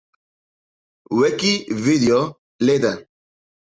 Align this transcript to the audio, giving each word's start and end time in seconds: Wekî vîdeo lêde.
Wekî 1.19 1.53
vîdeo 1.83 2.21
lêde. 2.65 2.93